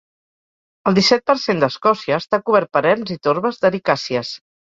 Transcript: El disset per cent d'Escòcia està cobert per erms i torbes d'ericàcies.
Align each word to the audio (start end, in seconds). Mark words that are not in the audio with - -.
El 0.91 0.95
disset 0.99 1.23
per 1.31 1.35
cent 1.41 1.61
d'Escòcia 1.63 2.17
està 2.23 2.41
cobert 2.49 2.73
per 2.79 2.83
erms 2.93 3.13
i 3.19 3.19
torbes 3.29 3.61
d'ericàcies. 3.67 4.35